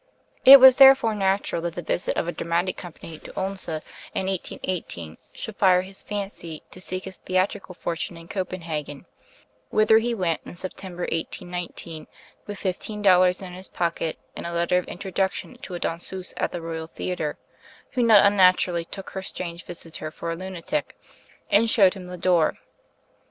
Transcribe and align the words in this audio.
It 0.45 0.59
was 0.59 0.77
therefore 0.77 1.13
natural 1.13 1.61
that 1.61 1.75
the 1.75 1.83
visit 1.83 2.17
of 2.17 2.27
a 2.27 2.31
dramatic 2.31 2.75
company 2.75 3.19
to 3.19 3.39
Odense, 3.39 3.67
in 3.67 4.25
1818, 4.25 5.19
should 5.31 5.55
fire 5.57 5.81
his 5.83 6.01
fancy 6.01 6.63
to 6.71 6.81
seek 6.81 7.03
his 7.03 7.17
theatrical 7.17 7.75
fortune 7.75 8.17
in 8.17 8.27
Copenhagen; 8.27 9.05
whither 9.69 9.99
he 9.99 10.15
went 10.15 10.41
in 10.43 10.55
September, 10.55 11.03
1819, 11.03 12.07
with 12.47 12.57
fifteen 12.57 13.03
dollars 13.03 13.43
in 13.43 13.53
his 13.53 13.69
pocket 13.69 14.17
and 14.35 14.47
a 14.47 14.51
letter 14.53 14.79
of 14.79 14.87
introduction 14.87 15.59
to 15.59 15.75
a 15.75 15.79
danseuse 15.79 16.33
at 16.35 16.51
the 16.51 16.63
Royal 16.63 16.87
Theatre, 16.87 17.37
who 17.91 18.01
not 18.01 18.25
unnaturally 18.25 18.85
took 18.85 19.11
her 19.11 19.21
strange 19.21 19.63
visitor 19.65 20.09
for 20.09 20.31
a 20.31 20.35
lunatic, 20.35 20.97
and 21.51 21.69
showed 21.69 21.93
him 21.93 22.07
the 22.07 22.17
door. 22.17 22.57